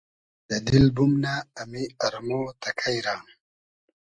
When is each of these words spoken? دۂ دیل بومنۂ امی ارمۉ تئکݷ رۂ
دۂ 0.47 0.57
دیل 0.65 0.85
بومنۂ 0.95 1.35
امی 1.61 1.83
ارمۉ 2.05 2.29
تئکݷ 2.61 2.95
رۂ 3.05 3.15